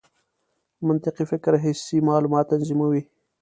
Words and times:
منطقي 0.87 1.23
فکر 1.31 1.51
حسي 1.63 1.97
معلومات 2.09 2.45
تنظیموي. 2.51 3.01